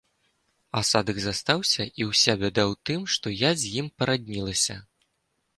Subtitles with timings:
[0.79, 4.81] Асадак застаўся і ўся бяда ў тым, што я з ім параднілася.